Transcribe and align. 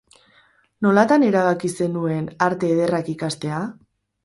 Nolatan 0.85 1.25
erabaki 1.27 1.71
zenuen 1.77 2.33
Arte 2.49 2.73
Ederrak 2.79 3.15
ikastea? 3.17 3.63